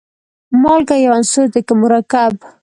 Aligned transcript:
مالګه 0.61 0.95
یو 1.03 1.11
عنصر 1.17 1.45
دی 1.53 1.61
که 1.67 1.73
مرکب. 1.81 2.33